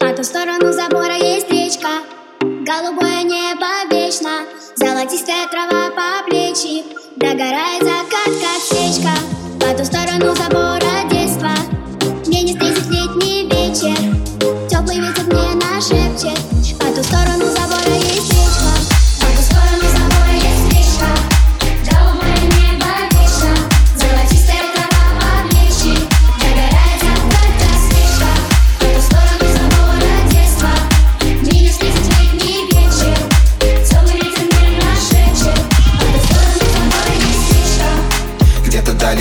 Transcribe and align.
По 0.00 0.12
ту 0.12 0.24
сторону 0.24 0.72
забора 0.72 1.14
есть 1.14 1.48
речка. 1.52 1.88
Голубое 2.40 3.22
небо 3.22 3.66
вечно. 3.88 4.44
Золотистая 4.74 5.46
трава 5.48 5.90
по 5.90 6.28
плечи. 6.28 6.82
Догорает 7.14 7.82
закат, 7.82 8.32
как 8.40 8.60
свечка 8.60 9.10
По 9.60 9.76
ту 9.76 9.84
сторону 9.84 10.34
забора 10.34 10.67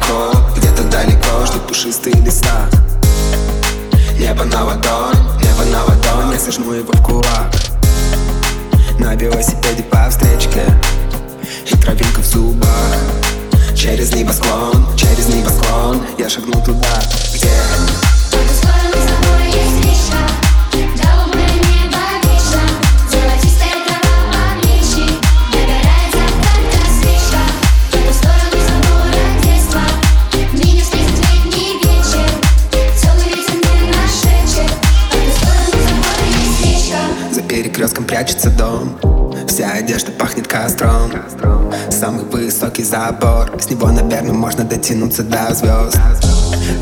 далеко, 0.00 0.32
где-то 0.56 0.82
далеко 0.84 1.46
Ждут 1.46 1.66
пушистые 1.66 2.14
леса 2.16 2.68
Небо 4.18 4.44
на 4.44 4.64
ладонь, 4.64 5.16
небо 5.42 5.64
на 5.70 5.84
ладонь 5.84 6.32
Я 6.32 6.38
сожму 6.38 6.72
его 6.72 6.92
в 6.92 7.02
кулак. 7.02 7.54
На 8.98 9.14
велосипеде 9.14 9.82
по 9.84 10.08
встречке 10.10 10.64
И 11.70 11.76
травинка 11.76 12.20
в 12.20 12.26
зубах. 12.26 12.68
Через 13.74 14.12
небосклон, 14.14 14.86
через 14.96 15.28
небосклон 15.28 16.02
Я 16.18 16.28
шагнул 16.28 16.62
туда, 16.62 17.02
перекрестком 37.62 38.04
прячется 38.06 38.48
дом. 38.48 38.98
Вся 39.46 39.70
одежда 39.72 40.12
пахнет 40.12 40.48
костром. 40.48 41.12
Самый 41.90 42.24
высокий 42.24 42.82
забор. 42.82 43.52
С 43.60 43.68
него, 43.68 43.88
наверное, 43.88 44.32
можно 44.32 44.64
дотянуться 44.64 45.22
до 45.22 45.54
звезд. 45.54 45.98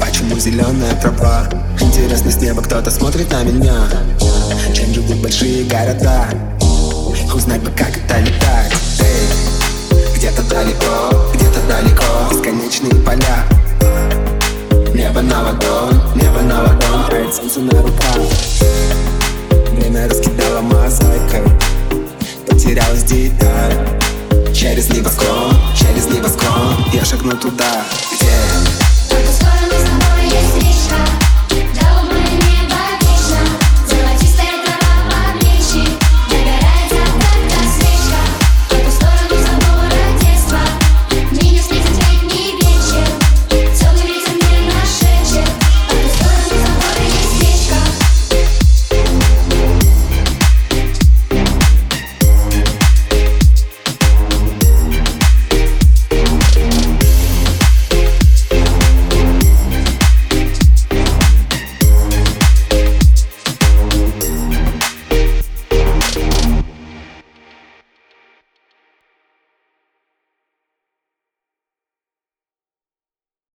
Почему 0.00 0.38
зеленая 0.38 0.94
трава? 1.02 1.48
Интересно, 1.80 2.30
с 2.30 2.36
неба 2.36 2.62
кто-то 2.62 2.92
смотрит 2.92 3.28
на 3.32 3.42
меня? 3.42 3.74
Чем 4.72 4.94
живут 4.94 5.16
большие 5.16 5.64
города? 5.64 6.28
Узнать 7.34 7.60
бы, 7.62 7.70
как 7.72 7.90
это 7.96 8.20
летать 8.20 8.72
Эй, 9.00 10.16
где-то 10.16 10.42
далеко, 10.44 11.32
где-то 11.34 11.60
далеко. 11.68 12.04
Бесконечные 12.30 12.94
поля. 13.02 13.44
Небо 14.94 15.22
на 15.22 15.42
ладонь, 15.42 16.00
небо 16.14 16.40
на 16.42 16.62
ладонь. 16.62 17.32
Солнце 17.32 17.60
на 17.60 17.82
руках 17.82 17.98
Время 19.78 20.08
раскидало 20.08 20.60
мозаикой. 20.60 21.42
Потерялась 22.48 23.04
деталь. 23.04 23.72
Через 24.52 24.88
небосклон, 24.90 25.54
через 25.78 26.06
небосклон 26.06 26.74
Я 26.92 27.04
шагну 27.04 27.36
туда, 27.36 27.84
где 28.10 28.26